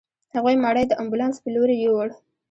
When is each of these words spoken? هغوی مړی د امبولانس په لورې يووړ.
هغوی 0.35 0.55
مړی 0.63 0.83
د 0.87 0.93
امبولانس 1.01 1.37
په 1.43 1.49
لورې 1.55 1.75
يووړ. 1.85 2.07